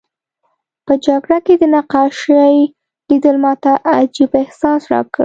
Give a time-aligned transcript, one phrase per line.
[0.85, 2.57] په جګړه کې د نقاشۍ
[3.09, 5.19] لیدل ماته عجیب احساس راکړ